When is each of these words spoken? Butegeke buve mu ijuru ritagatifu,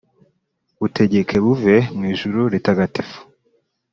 Butegeke 0.79 1.37
buve 1.45 1.75
mu 1.95 2.03
ijuru 2.13 2.39
ritagatifu, 2.53 3.19